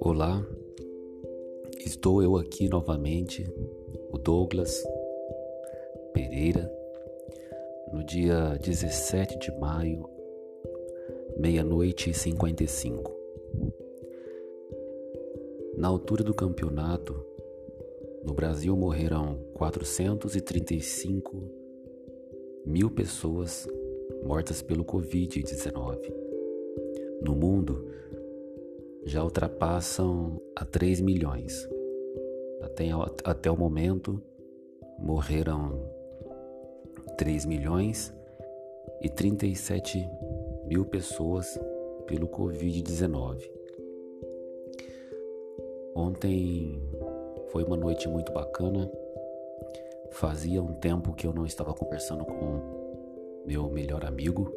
[0.00, 0.46] Olá,
[1.78, 3.50] estou eu aqui novamente,
[4.10, 4.84] o Douglas
[6.12, 6.70] Pereira,
[7.90, 10.06] no dia 17 de maio,
[11.38, 13.16] meia-noite e 55.
[15.78, 17.24] Na altura do campeonato,
[18.22, 21.59] no Brasil morreram 435
[22.64, 23.68] mil pessoas
[24.24, 26.12] mortas pelo Covid-19.
[27.22, 27.86] No mundo,
[29.04, 31.68] já ultrapassam a 3 milhões.
[32.60, 32.88] Até,
[33.24, 34.22] até o momento,
[34.98, 35.90] morreram
[37.16, 38.12] 3 milhões
[39.00, 40.06] e 37
[40.66, 41.58] mil pessoas
[42.06, 43.50] pelo Covid-19.
[45.94, 46.80] Ontem
[47.50, 48.90] foi uma noite muito bacana.
[50.12, 54.52] Fazia um tempo que eu não estava conversando com meu melhor amigo,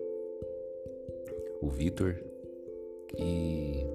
[1.61, 2.15] o Vitor,
[3.17, 3.85] e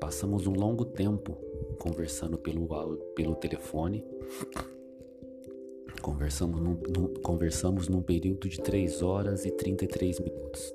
[0.00, 1.36] passamos um longo tempo
[1.78, 2.66] conversando pelo,
[3.14, 4.04] pelo telefone.
[6.02, 10.74] Conversamos num, num, conversamos num período de 3 horas e 33 minutos.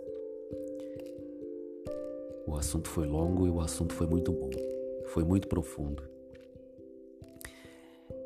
[2.48, 4.50] O assunto foi longo e o assunto foi muito bom.
[5.06, 6.04] Foi muito profundo.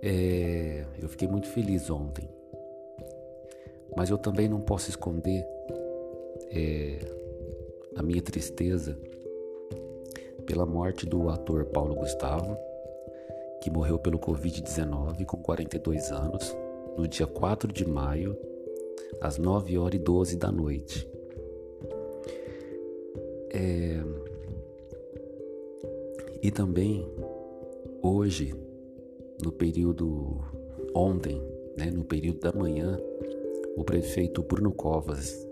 [0.02, 2.28] É, eu fiquei muito feliz ontem,
[3.96, 5.46] mas eu também não posso esconder
[6.52, 6.98] é,
[7.96, 8.98] a minha tristeza
[10.48, 12.58] pela morte do ator Paulo Gustavo,
[13.62, 16.58] que morreu pelo Covid-19 com 42 anos,
[16.98, 18.36] no dia 4 de maio,
[19.22, 21.08] às 9 horas e 12 da noite.
[23.52, 24.02] É...
[26.42, 27.08] E também,
[28.02, 28.56] hoje,
[29.44, 30.65] no período
[30.96, 31.42] ontem,
[31.78, 32.98] né, no período da manhã,
[33.76, 35.46] o prefeito Bruno Covas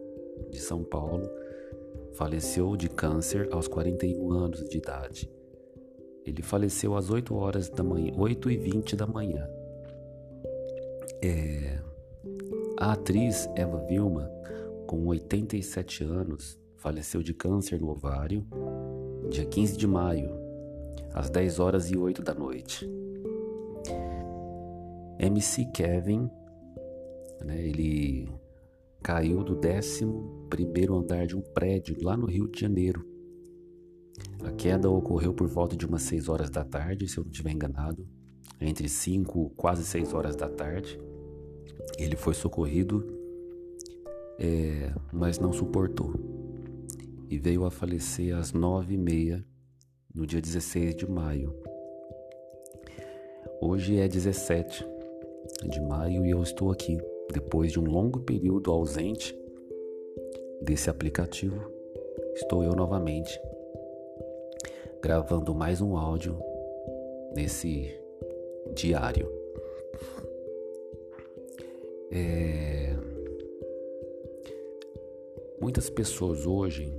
[0.50, 1.30] de São Paulo
[2.14, 5.30] faleceu de câncer aos 41 anos de idade.
[6.26, 9.46] Ele faleceu às 8 horas da manhã, 8 e 20 da manhã.
[11.22, 11.80] É,
[12.80, 14.32] a atriz Eva Vilma,
[14.88, 18.46] com 87 anos, faleceu de câncer no ovário,
[19.30, 20.32] dia 15 de maio,
[21.14, 22.90] às 10 horas e 8 da noite.
[25.24, 26.30] MC Kevin,
[27.46, 28.28] né, ele
[29.02, 30.04] caiu do 11
[30.92, 33.08] andar de um prédio lá no Rio de Janeiro.
[34.44, 37.52] A queda ocorreu por volta de umas 6 horas da tarde, se eu não estiver
[37.52, 38.06] enganado,
[38.60, 41.00] entre 5 quase 6 horas da tarde.
[41.98, 43.08] Ele foi socorrido,
[44.38, 46.14] é, mas não suportou
[47.30, 49.42] e veio a falecer às 9h30
[50.14, 51.56] no dia 16 de maio.
[53.62, 54.86] Hoje é 17
[55.64, 56.98] de maio e eu estou aqui,
[57.32, 59.38] depois de um longo período ausente
[60.62, 61.72] desse aplicativo.
[62.36, 63.40] Estou eu novamente
[65.02, 66.40] gravando mais um áudio
[67.36, 67.92] nesse
[68.74, 69.30] diário.
[72.12, 72.96] É...
[75.60, 76.94] Muitas pessoas hoje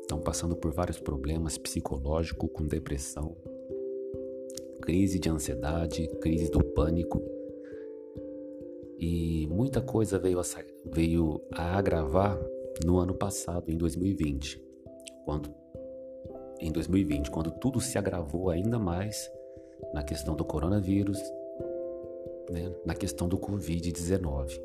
[0.00, 3.36] estão passando por vários problemas psicológicos, com depressão,
[4.80, 7.29] crise de ansiedade, crise do pânico
[9.00, 10.42] e muita coisa veio a,
[10.84, 12.38] veio a agravar
[12.84, 14.62] no ano passado, em 2020,
[15.24, 15.54] quando
[16.60, 19.30] em 2020, quando tudo se agravou ainda mais
[19.94, 21.18] na questão do coronavírus,
[22.50, 24.60] né, na questão do Covid-19.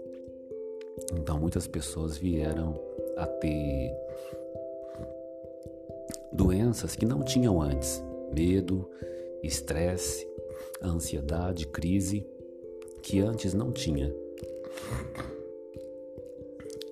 [1.13, 2.78] Então, muitas pessoas vieram
[3.16, 3.96] a ter
[6.34, 8.03] doenças que não tinham antes:
[8.34, 8.90] medo,
[9.41, 10.28] estresse,
[10.84, 12.28] ansiedade, crise,
[13.02, 14.13] que antes não tinha.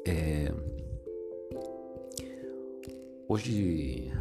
[0.05, 0.51] É...
[3.27, 4.11] Hoje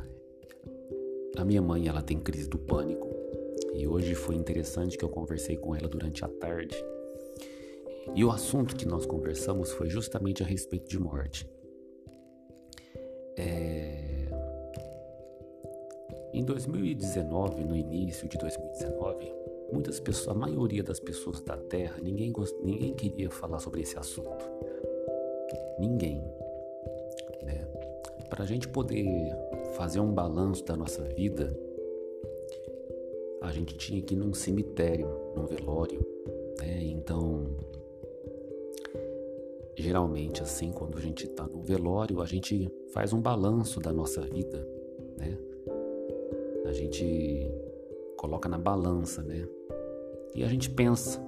[1.36, 3.08] a minha mãe ela tem crise do pânico
[3.74, 6.76] e hoje foi interessante que eu conversei com ela durante a tarde
[8.14, 11.48] e o assunto que nós conversamos foi justamente a respeito de morte.
[13.36, 14.28] É...
[16.34, 19.32] Em 2019, no início de 2019,
[19.72, 22.32] muitas pessoas, a maioria das pessoas da Terra, ninguém,
[22.62, 24.44] ninguém queria falar sobre esse assunto.
[25.78, 26.22] Ninguém.
[27.42, 27.66] Né?
[28.28, 29.06] Para a gente poder
[29.72, 31.56] fazer um balanço da nossa vida,
[33.40, 36.00] a gente tinha que ir num cemitério, num velório.
[36.60, 36.84] Né?
[36.84, 37.46] Então,
[39.74, 44.20] geralmente, assim, quando a gente está num velório, a gente faz um balanço da nossa
[44.20, 44.66] vida.
[45.16, 45.36] Né?
[46.66, 47.50] A gente
[48.16, 49.48] coloca na balança, né?
[50.34, 51.20] E a gente pensa,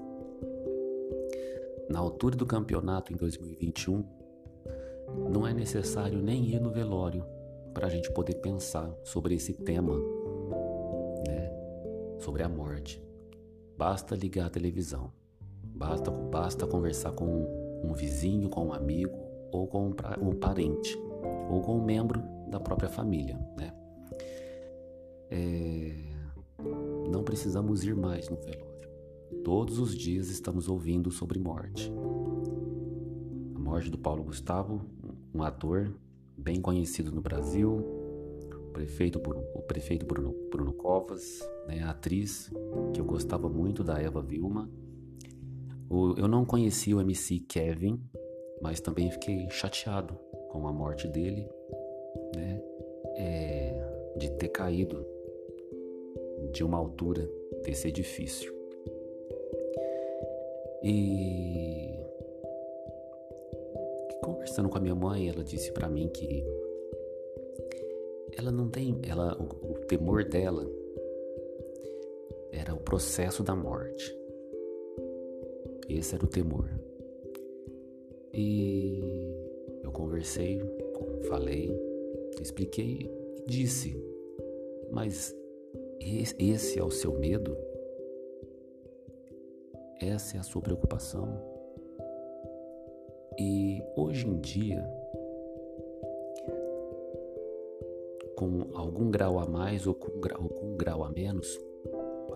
[1.91, 4.05] na altura do campeonato em 2021,
[5.31, 7.25] não é necessário nem ir no velório
[7.75, 9.95] para a gente poder pensar sobre esse tema,
[11.27, 11.53] né?
[12.19, 13.03] Sobre a morte.
[13.77, 15.12] Basta ligar a televisão,
[15.62, 19.19] basta, basta conversar com um vizinho, com um amigo
[19.53, 20.97] ou com um parente
[21.50, 23.75] ou com um membro da própria família, né?
[25.31, 25.93] É...
[27.11, 28.74] Não precisamos ir mais no velório.
[29.43, 31.91] Todos os dias estamos ouvindo sobre morte.
[33.55, 34.83] A morte do Paulo Gustavo,
[35.35, 35.93] um ator
[36.37, 37.79] bem conhecido no Brasil,
[38.55, 39.19] o prefeito,
[39.55, 42.51] o prefeito Bruno, Bruno Covas, né, a atriz
[42.93, 44.71] que eu gostava muito da Eva Vilma.
[46.17, 48.01] Eu não conhecia o MC Kevin,
[48.61, 50.15] mas também fiquei chateado
[50.51, 51.49] com a morte dele,
[52.35, 52.63] né,
[53.17, 55.05] é, de ter caído
[56.53, 57.29] de uma altura
[57.65, 58.53] desse edifício.
[60.87, 61.89] E
[64.23, 66.45] conversando com a minha mãe, ela disse para mim que
[68.37, 70.71] ela não tem, ela o, o temor dela
[72.53, 74.15] era o processo da morte.
[75.89, 76.69] Esse era o temor.
[78.35, 79.01] E
[79.83, 80.61] eu conversei,
[81.29, 81.75] falei,
[82.43, 83.97] expliquei e disse:
[84.91, 85.35] Mas
[86.39, 87.57] esse é o seu medo?
[90.06, 91.27] Essa é a sua preocupação?
[93.39, 94.87] E hoje em dia,
[98.37, 101.59] com algum grau a mais ou com, grau, ou com um grau a menos,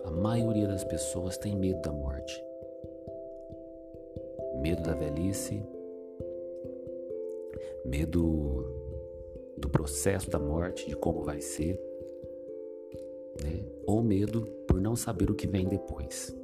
[0.03, 2.43] a maioria das pessoas tem medo da morte.
[4.61, 5.61] Medo da velhice,
[7.85, 8.65] medo
[9.55, 11.79] do processo da morte, de como vai ser,
[13.43, 13.63] né?
[13.85, 16.35] ou medo por não saber o que vem depois.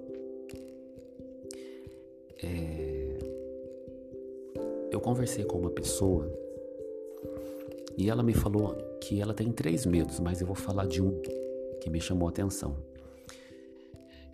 [2.46, 3.18] É...
[4.92, 6.32] Eu conversei com uma pessoa
[7.98, 11.22] e ela me falou que ela tem três medos, mas eu vou falar de um
[11.82, 12.76] que me chamou a atenção.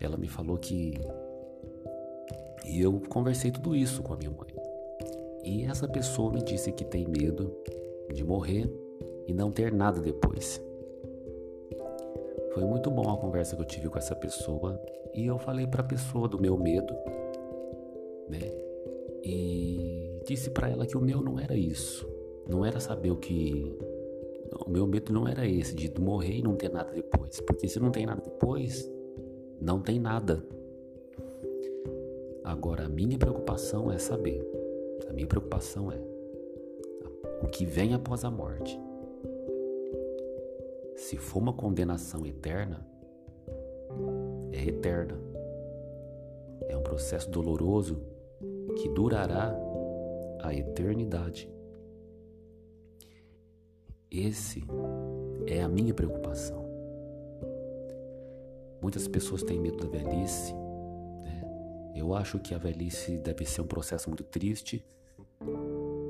[0.00, 0.94] Ela me falou que.
[2.66, 4.50] E eu conversei tudo isso com a minha mãe.
[5.44, 7.54] E essa pessoa me disse que tem medo
[8.12, 8.70] de morrer
[9.26, 10.60] e não ter nada depois.
[12.54, 14.80] Foi muito bom a conversa que eu tive com essa pessoa
[15.14, 16.94] e eu falei para a pessoa do meu medo
[18.32, 18.62] né?
[19.22, 22.08] E disse para ela que o meu não era isso.
[22.48, 23.78] Não era saber o que.
[24.66, 27.40] O meu medo não era esse, de morrer e não ter nada depois.
[27.40, 28.90] Porque se não tem nada depois,
[29.60, 30.44] não tem nada.
[32.44, 34.44] Agora, a minha preocupação é saber.
[35.08, 35.98] A minha preocupação é
[37.42, 38.78] o que vem após a morte.
[40.96, 42.86] Se for uma condenação eterna,
[44.52, 45.18] é eterna.
[46.68, 48.00] É um processo doloroso
[48.76, 49.54] que durará
[50.40, 51.48] a eternidade.
[54.10, 54.62] Esse
[55.46, 56.62] é a minha preocupação.
[58.82, 60.52] Muitas pessoas têm medo da velhice.
[61.22, 61.92] Né?
[61.94, 64.84] Eu acho que a velhice deve ser um processo muito triste.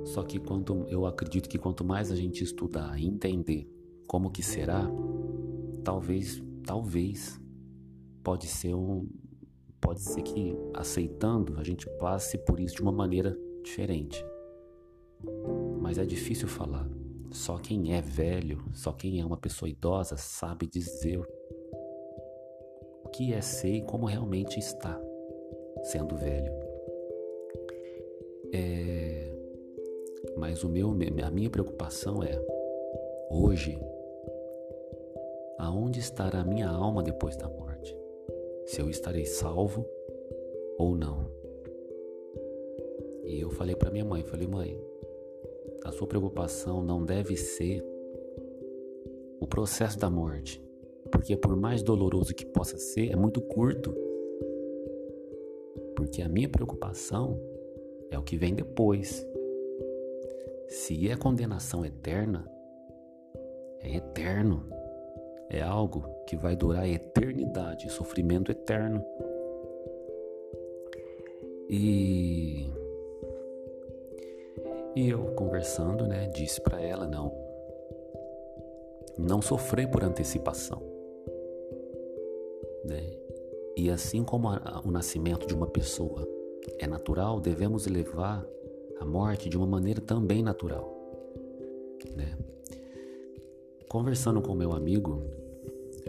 [0.05, 3.71] Só que quanto eu acredito que quanto mais a gente estudar entender
[4.07, 4.91] como que será,
[5.85, 7.41] talvez, talvez
[8.23, 9.09] pode ser um,
[9.83, 14.25] pode ser que aceitando a gente passe por isso de uma maneira diferente.
[15.81, 16.89] Mas é difícil falar.
[17.33, 21.19] Só quem é velho, só quem é uma pessoa idosa sabe dizer
[23.05, 24.99] o que é ser e como realmente está
[25.83, 26.53] sendo velho.
[28.53, 29.33] É...
[30.37, 32.39] Mas o meu, a minha preocupação é
[33.31, 33.79] hoje,
[35.59, 37.72] aonde estará a minha alma depois da morte?
[38.65, 39.87] Se eu estarei salvo
[40.79, 41.31] ou não.
[43.25, 44.81] E eu falei para minha mãe, falei: "Mãe,
[45.85, 47.85] a sua preocupação não deve ser
[49.41, 50.63] o processo da morte,
[51.11, 53.95] porque por mais doloroso que possa ser, é muito curto.
[55.97, 57.41] Porque a minha preocupação
[58.11, 59.27] é o que vem depois.
[60.69, 62.49] Se é condenação eterna,
[63.81, 64.69] é eterno.
[65.51, 69.05] É algo que vai durar a eternidade, sofrimento eterno.
[71.69, 72.71] E
[74.95, 77.33] e eu conversando, né, disse para ela não
[79.17, 80.83] não sofrer por antecipação,
[82.85, 83.03] né?
[83.77, 86.27] E assim como a, o nascimento de uma pessoa
[86.79, 88.45] é natural, devemos levar
[89.01, 90.95] a morte de uma maneira também natural,
[92.17, 92.37] né?
[93.89, 95.23] Conversando com meu amigo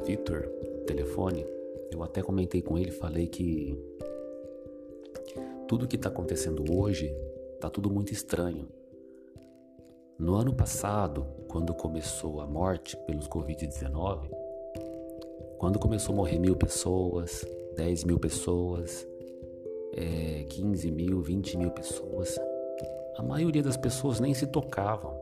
[0.05, 0.48] Victor,
[0.86, 1.45] telefone,
[1.91, 3.77] eu até comentei com ele, falei que
[5.67, 7.15] tudo que está acontecendo hoje
[7.55, 8.67] está tudo muito estranho.
[10.19, 14.29] No ano passado, quando começou a morte pelos Covid-19,
[15.57, 17.45] quando começou a morrer mil pessoas,
[17.75, 19.07] 10 mil pessoas,
[19.93, 22.38] é, 15 mil, 20 mil pessoas,
[23.15, 25.17] a maioria das pessoas nem se tocavam.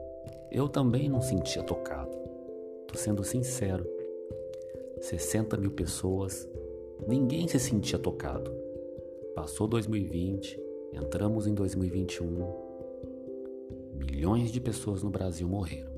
[0.52, 2.18] Eu também não sentia tocado.
[2.88, 4.01] Tô sendo sincero.
[5.02, 6.48] 60 mil pessoas,
[7.08, 8.52] ninguém se sentia tocado.
[9.36, 10.60] Passou 2020,
[10.94, 12.72] entramos em 2021
[13.96, 15.92] milhões de pessoas no Brasil morreram.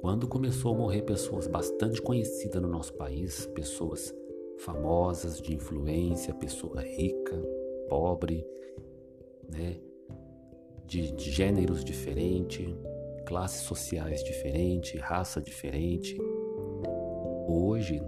[0.00, 4.14] Quando começou a morrer pessoas bastante conhecidas no nosso país, pessoas
[4.58, 7.36] famosas, de influência, pessoa rica,
[7.88, 8.46] pobre,
[9.48, 9.80] né?
[10.86, 12.66] de, de gêneros diferentes,
[13.26, 16.16] classes sociais diferentes, raça diferente.
[17.50, 18.02] Hoje,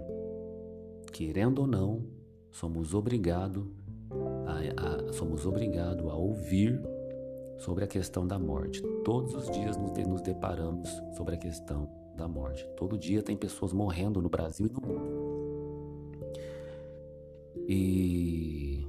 [1.15, 2.05] querendo ou não,
[2.51, 3.67] somos obrigados
[4.47, 6.79] a, a, somos obrigados a ouvir
[7.57, 8.83] sobre a questão da morte.
[9.03, 12.69] Todos os dias nos, nos deparamos sobre a questão da morte.
[12.77, 15.31] Todo dia tem pessoas morrendo no Brasil e no mundo.
[17.67, 18.87] E,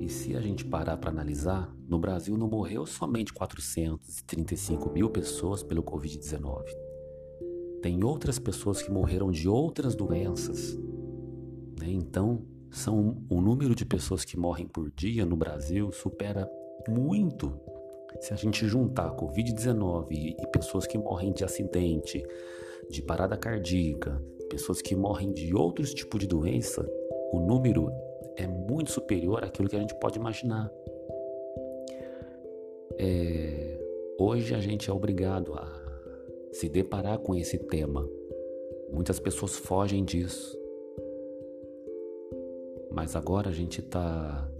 [0.00, 5.62] e se a gente parar para analisar, no Brasil não morreu somente 435 mil pessoas
[5.62, 6.79] pelo Covid-19.
[7.82, 10.76] Tem outras pessoas que morreram de outras doenças.
[11.80, 11.88] Né?
[11.88, 16.48] Então, são o número de pessoas que morrem por dia no Brasil supera
[16.88, 17.58] muito.
[18.20, 22.22] Se a gente juntar Covid-19 e pessoas que morrem de acidente,
[22.90, 26.86] de parada cardíaca, pessoas que morrem de outros tipos de doença,
[27.32, 27.90] o número
[28.36, 30.70] é muito superior àquilo que a gente pode imaginar.
[32.98, 33.78] É,
[34.18, 35.79] hoje a gente é obrigado a
[36.52, 38.08] se deparar com esse tema.
[38.92, 40.58] Muitas pessoas fogem disso.
[42.90, 44.50] Mas agora a gente está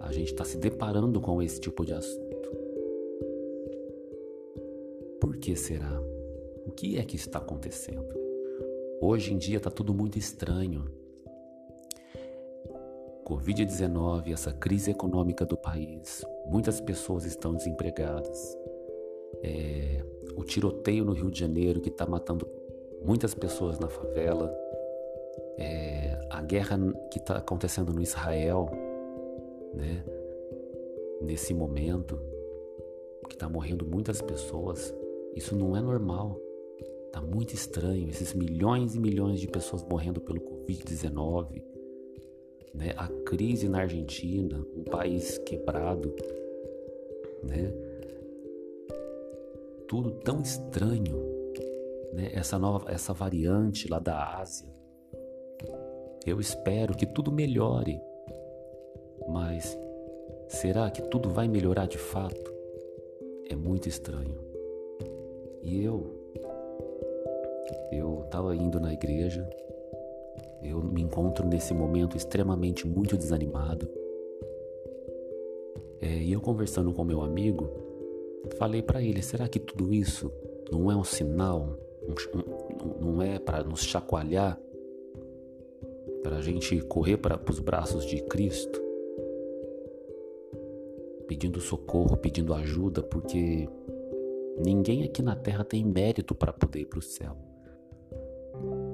[0.00, 2.50] a gente está se deparando com esse tipo de assunto.
[5.20, 6.00] Por que será?
[6.66, 8.06] O que é que está acontecendo?
[9.00, 10.84] Hoje em dia está tudo muito estranho.
[13.24, 18.56] Covid-19, essa crise econômica do país, muitas pessoas estão desempregadas.
[19.42, 20.02] É,
[20.38, 22.48] o tiroteio no Rio de Janeiro que está matando
[23.04, 24.56] muitas pessoas na favela,
[25.58, 26.78] é, a guerra
[27.10, 28.70] que está acontecendo no Israel,
[29.74, 30.04] né?
[31.20, 32.20] Nesse momento
[33.28, 34.94] que está morrendo muitas pessoas,
[35.34, 36.40] isso não é normal.
[37.12, 41.64] Tá muito estranho esses milhões e milhões de pessoas morrendo pelo Covid-19,
[42.72, 42.94] né?
[42.96, 46.14] A crise na Argentina, um país quebrado,
[47.42, 47.87] né?
[49.88, 51.16] Tudo tão estranho,
[52.12, 52.30] né?
[52.34, 54.68] Essa nova, essa variante lá da Ásia.
[56.26, 57.98] Eu espero que tudo melhore,
[59.26, 59.78] mas
[60.46, 62.52] será que tudo vai melhorar de fato?
[63.48, 64.38] É muito estranho.
[65.62, 66.06] E eu,
[67.90, 69.48] eu estava indo na igreja,
[70.62, 73.88] eu me encontro nesse momento extremamente muito desanimado.
[76.00, 77.87] É, e eu conversando com meu amigo,
[78.58, 80.32] falei para ele: será que tudo isso
[80.70, 84.58] não é um sinal, um, não é para nos chacoalhar,
[86.22, 88.88] para a gente correr para os braços de Cristo?
[91.28, 93.68] pedindo socorro, pedindo ajuda, porque
[94.64, 97.36] ninguém aqui na terra tem mérito para poder ir para o céu.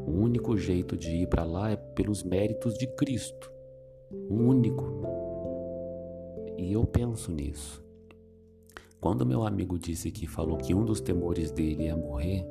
[0.07, 3.51] O único jeito de ir para lá é pelos méritos de Cristo.
[4.11, 4.85] O único.
[6.59, 7.84] E eu penso nisso.
[9.05, 12.43] Quando meu amigo disse que falou que um dos temores dele é morrer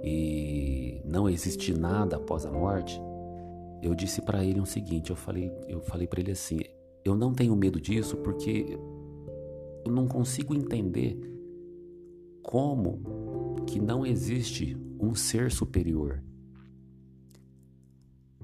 [0.00, 3.02] e não existe nada após a morte,
[3.82, 6.60] eu disse para ele o seguinte, eu falei, eu falei para ele assim,
[7.04, 8.78] eu não tenho medo disso porque
[9.84, 11.18] eu não consigo entender
[12.44, 16.22] como que não existe um ser superior.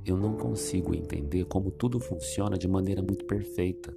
[0.05, 3.97] Eu não consigo entender como tudo funciona de maneira muito perfeita.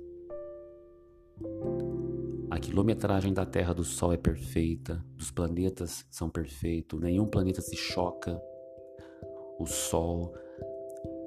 [2.61, 8.39] Quilometragem da Terra do Sol é perfeita, dos planetas são perfeitos, nenhum planeta se choca.
[9.59, 10.33] O Sol,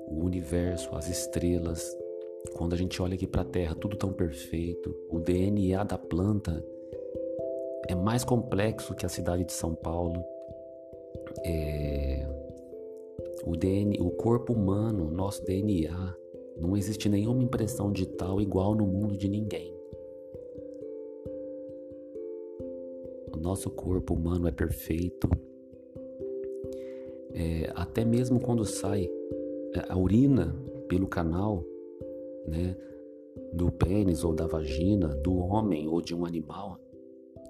[0.06, 1.84] o universo, as estrelas,
[2.56, 4.94] quando a gente olha aqui para a Terra, tudo tão perfeito.
[5.10, 6.64] O DNA da planta
[7.88, 10.24] é mais complexo que a cidade de São Paulo.
[11.44, 12.26] É...
[13.44, 16.14] O, DNA, o corpo humano, nosso DNA,
[16.56, 19.73] não existe nenhuma impressão digital igual no mundo de ninguém.
[23.44, 25.28] Nosso corpo humano é perfeito.
[27.34, 29.08] É, até mesmo quando sai
[29.74, 30.56] é, a urina
[30.88, 31.62] pelo canal,
[32.48, 32.74] né,
[33.52, 36.80] do pênis ou da vagina, do homem ou de um animal,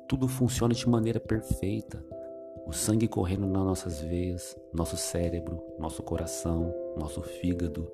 [0.08, 2.04] tudo funciona de maneira perfeita.
[2.66, 7.88] O sangue correndo nas nossas veias, nosso cérebro, nosso coração, nosso fígado,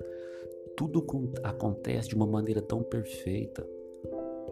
[0.75, 1.05] tudo
[1.43, 3.67] acontece de uma maneira tão perfeita.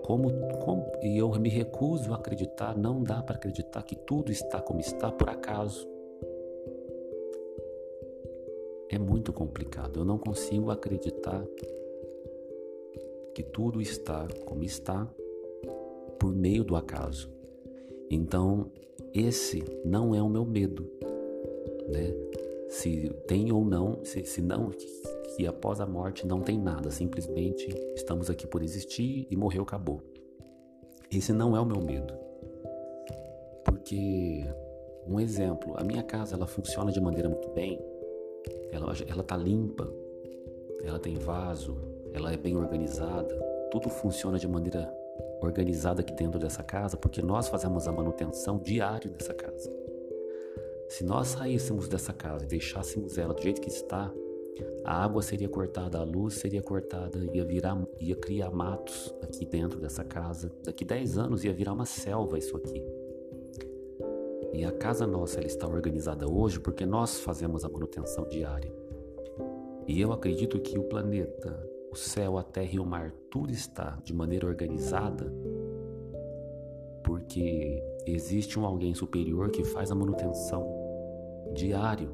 [0.10, 4.60] Como, como, e eu me recuso a acreditar, não dá para acreditar que tudo está
[4.60, 5.88] como está por acaso.
[8.89, 10.00] É muito complicado.
[10.00, 11.46] Eu não consigo acreditar
[13.36, 15.08] que tudo está como está
[16.18, 17.32] por meio do acaso.
[18.10, 18.72] Então,
[19.13, 20.89] esse não é o meu medo,
[21.88, 22.16] né?
[22.68, 24.72] Se tem ou não, se, se não,
[25.39, 30.03] que após a morte não tem nada, simplesmente estamos aqui por existir e morreu, acabou.
[31.10, 32.13] Esse não é o meu medo.
[33.63, 34.43] Porque,
[35.08, 37.79] um exemplo, a minha casa ela funciona de maneira muito bem,
[38.69, 39.89] ela, ela tá limpa,
[40.84, 41.77] ela tem vaso,
[42.12, 43.34] ela é bem organizada,
[43.72, 44.93] tudo funciona de maneira
[45.41, 49.72] organizada aqui dentro dessa casa, porque nós fazemos a manutenção diária dessa casa.
[50.89, 54.12] Se nós saíssemos dessa casa e deixássemos ela do jeito que está,
[54.84, 59.80] a água seria cortada, a luz seria cortada, ia virar, ia criar matos aqui dentro
[59.80, 60.51] dessa casa.
[60.63, 62.84] Daqui 10 anos ia virar uma selva isso aqui.
[64.54, 68.74] E a casa nossa ela está organizada hoje porque nós fazemos a manutenção diária.
[69.88, 73.98] E eu acredito que o planeta, o céu, a terra e o mar, tudo está
[74.04, 75.32] de maneira organizada
[77.04, 80.63] porque existe um alguém superior que faz a manutenção
[81.56, 82.13] diário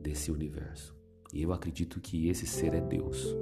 [0.00, 0.94] desse universo.
[1.34, 3.36] E eu acredito que esse ser é Deus.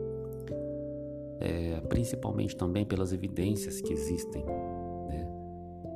[1.39, 4.43] É, principalmente também pelas evidências que existem
[5.09, 5.29] né,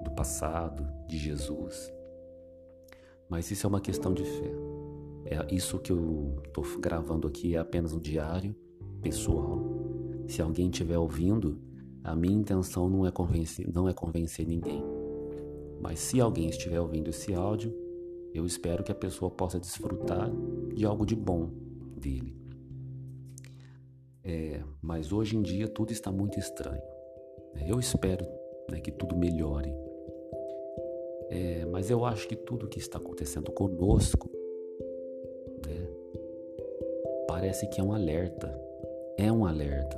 [0.04, 1.90] do passado, de Jesus.
[3.30, 4.52] Mas isso é uma questão de fé.
[5.24, 8.54] É isso que eu estou gravando aqui é apenas um diário
[9.00, 9.58] pessoal.
[10.28, 11.58] Se alguém estiver ouvindo,
[12.04, 14.84] a minha intenção não é convencer, não é convencer ninguém.
[15.80, 17.74] Mas se alguém estiver ouvindo esse áudio,
[18.34, 20.30] eu espero que a pessoa possa desfrutar
[20.74, 21.65] de algo de bom
[21.96, 22.46] dele.
[24.24, 26.82] É, mas hoje em dia tudo está muito estranho.
[27.66, 28.26] Eu espero
[28.70, 29.72] né, que tudo melhore.
[31.30, 34.28] É, mas eu acho que tudo que está acontecendo conosco
[35.66, 35.88] né,
[37.28, 38.52] parece que é um alerta.
[39.16, 39.96] É um alerta.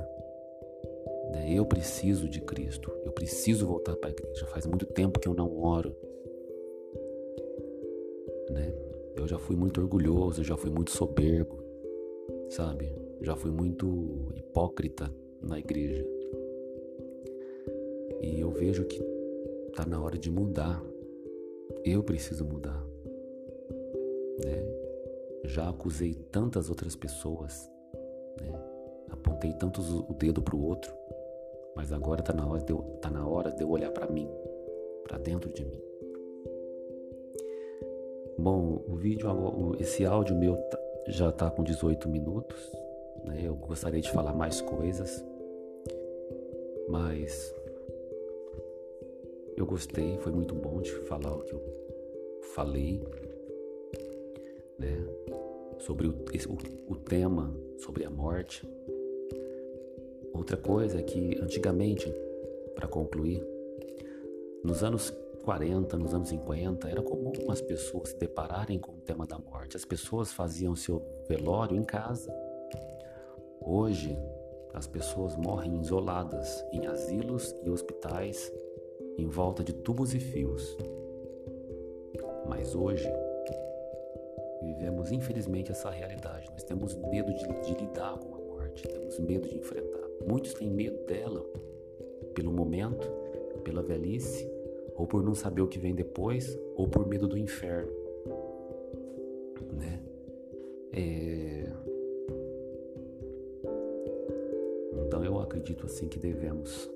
[1.31, 1.51] Né?
[1.51, 2.91] Eu preciso de Cristo.
[3.03, 4.45] Eu preciso voltar para a igreja.
[4.45, 5.95] Faz muito tempo que eu não oro.
[8.51, 8.71] Né?
[9.15, 11.68] Eu já fui muito orgulhoso, já fui muito soberbo
[12.49, 12.91] sabe?
[13.21, 16.05] Já fui muito hipócrita na igreja.
[18.21, 19.01] E eu vejo que
[19.75, 20.83] tá na hora de mudar.
[21.85, 22.83] Eu preciso mudar.
[24.43, 24.65] Né?
[25.45, 27.69] Já acusei tantas outras pessoas,
[28.41, 28.51] né?
[29.09, 30.93] Apontei tantos o dedo pro outro,
[31.75, 34.29] mas agora tá na hora de eu, tá na hora de eu olhar para mim,
[35.03, 35.81] para dentro de mim.
[38.37, 39.27] Bom, o vídeo,
[39.79, 40.78] esse áudio meu tá,
[41.09, 42.71] já está com 18 minutos.
[43.25, 43.41] Né?
[43.43, 45.23] Eu gostaria de falar mais coisas,
[46.87, 47.53] mas
[49.57, 51.61] eu gostei, foi muito bom de falar o que eu
[52.53, 53.03] falei,
[54.77, 55.05] né?
[55.79, 58.67] Sobre o, o, o tema, sobre a morte.
[60.33, 62.13] Outra coisa é que antigamente,
[62.75, 63.45] para concluir,
[64.63, 65.13] nos anos
[65.49, 69.75] 40, nos anos 50, era comum as pessoas se depararem com o tema da morte.
[69.75, 72.31] As pessoas faziam seu velório em casa.
[73.59, 74.15] Hoje,
[74.75, 78.53] as pessoas morrem isoladas em asilos e hospitais,
[79.17, 80.77] em volta de tubos e fios.
[82.47, 83.11] Mas hoje,
[84.61, 86.47] vivemos infelizmente essa realidade.
[86.51, 90.07] Nós temos medo de, de lidar com a morte, temos medo de enfrentar.
[90.27, 91.43] Muitos têm medo dela
[92.35, 93.09] pelo momento,
[93.63, 94.58] pela velhice
[94.99, 97.89] ou por não saber o que vem depois, ou por medo do inferno,
[99.71, 100.03] né?
[100.91, 101.71] É...
[105.05, 106.91] Então eu acredito assim que devemos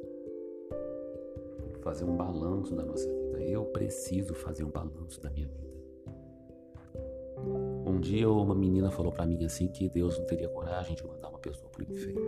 [1.80, 3.39] fazer um balanço da nossa vida.
[3.39, 5.63] Eu preciso fazer um balanço da minha vida.
[7.86, 11.30] Um dia uma menina falou para mim assim que Deus não teria coragem de mandar
[11.30, 12.22] uma pessoa pro inferno.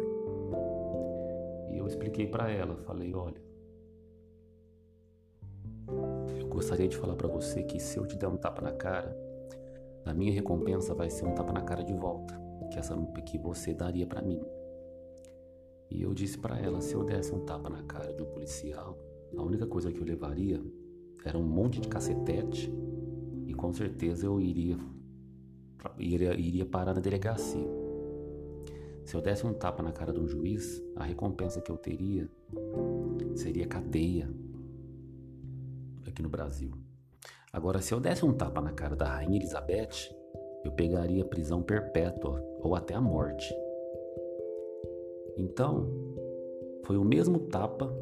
[1.69, 3.54] E eu expliquei para ela, falei, olha,
[6.55, 9.13] gostaria de falar para você que se eu te der um tapa na cara,
[10.05, 12.33] a minha recompensa vai ser um tapa na cara de volta,
[12.71, 14.41] que essa que você daria para mim.
[15.91, 18.97] E eu disse para ela, se eu desse um tapa na cara de um policial,
[19.35, 20.63] a única coisa que eu levaria
[21.25, 22.73] era um monte de cacetete
[23.45, 24.77] e com certeza eu iria
[25.99, 27.67] iria, iria parar na delegacia.
[29.03, 32.29] Se eu desse um tapa na cara de um juiz, a recompensa que eu teria
[33.35, 34.29] seria cadeia
[36.15, 36.71] aqui no Brasil.
[37.51, 40.15] Agora, se eu desse um tapa na cara da Rainha Elizabeth,
[40.63, 43.53] eu pegaria prisão perpétua ou até a morte.
[45.37, 45.89] Então,
[46.85, 47.93] foi o mesmo tapa,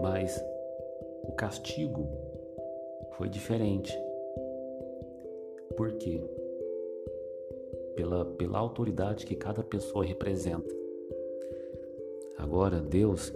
[0.00, 0.38] mas
[1.24, 2.06] o castigo
[3.16, 3.98] foi diferente.
[5.76, 6.22] Por quê?
[7.96, 10.76] Pela, pela autoridade que cada pessoa representa.
[12.36, 13.32] Agora, Deus,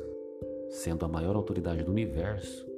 [0.68, 2.71] sendo a maior autoridade do universo,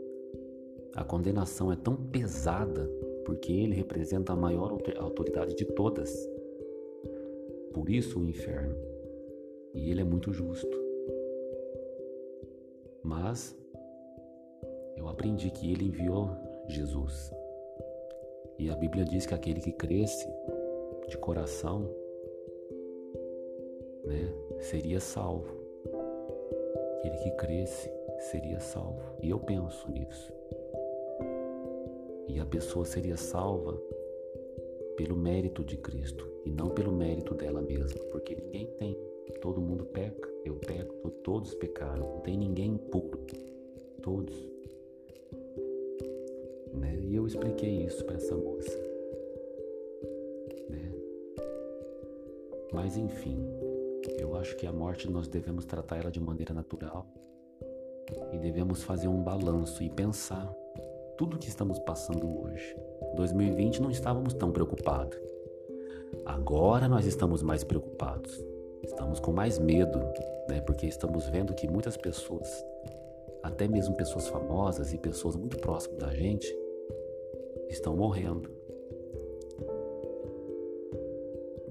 [0.94, 2.88] a condenação é tão pesada
[3.24, 6.28] porque ele representa a maior autoridade de todas.
[7.72, 8.76] Por isso o inferno.
[9.74, 10.84] E ele é muito justo.
[13.02, 13.56] Mas
[14.96, 16.30] eu aprendi que ele enviou
[16.68, 17.32] Jesus.
[18.58, 20.28] E a Bíblia diz que aquele que cresce
[21.08, 21.90] de coração,
[24.04, 25.52] né, seria salvo.
[26.98, 27.90] Aquele que cresce
[28.30, 29.02] seria salvo.
[29.20, 30.32] E eu penso nisso.
[32.28, 33.80] E a pessoa seria salva
[34.96, 38.96] pelo mérito de Cristo e não pelo mérito dela mesma, porque ninguém tem.
[39.40, 43.20] Todo mundo peca, eu peco, todos pecaram, não tem ninguém puro.
[44.02, 44.34] Todos.
[46.72, 46.98] Né?
[47.00, 48.78] E eu expliquei isso para essa moça.
[50.68, 50.92] Né?
[52.72, 53.38] Mas enfim,
[54.18, 57.06] eu acho que a morte nós devemos tratar ela de maneira natural
[58.32, 60.54] e devemos fazer um balanço e pensar
[61.16, 62.76] tudo que estamos passando hoje.
[63.14, 65.18] 2020 não estávamos tão preocupados.
[66.24, 68.44] Agora nós estamos mais preocupados.
[68.82, 69.98] Estamos com mais medo,
[70.48, 70.60] né?
[70.60, 72.48] Porque estamos vendo que muitas pessoas,
[73.42, 76.46] até mesmo pessoas famosas e pessoas muito próximas da gente,
[77.68, 78.50] estão morrendo.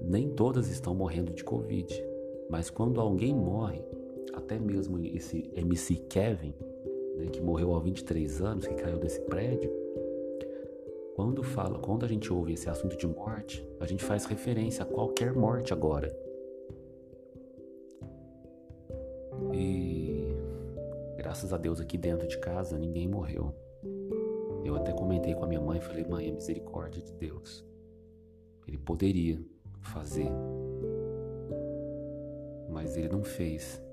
[0.00, 2.04] Nem todas estão morrendo de Covid,
[2.50, 3.82] mas quando alguém morre,
[4.34, 6.54] até mesmo esse MC Kevin,
[7.16, 9.70] né, que morreu aos 23 anos, que caiu desse prédio,
[11.14, 14.86] quando fala, quando a gente ouve esse assunto de morte, a gente faz referência a
[14.86, 16.12] qualquer morte agora.
[19.52, 20.34] E
[21.16, 23.54] graças a Deus aqui dentro de casa ninguém morreu.
[24.64, 27.64] Eu até comentei com a minha mãe, falei: "Mãe, é misericórdia de Deus.
[28.66, 29.38] Ele poderia
[29.82, 30.30] fazer,
[32.70, 33.83] mas ele não fez.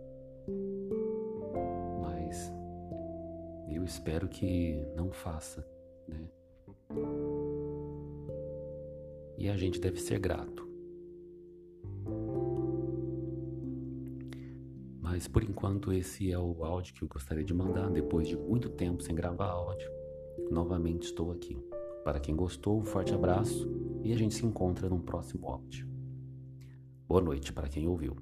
[3.82, 5.67] Eu espero que não faça,
[6.08, 6.30] né?
[9.38, 10.70] E a gente deve ser grato.
[15.00, 18.70] Mas por enquanto esse é o áudio que eu gostaria de mandar depois de muito
[18.70, 19.91] tempo sem gravar áudio.
[20.52, 21.58] Novamente estou aqui.
[22.04, 23.67] Para quem gostou, um forte abraço
[24.04, 25.88] e a gente se encontra num próximo áudio.
[27.08, 28.15] Boa noite para quem ouviu.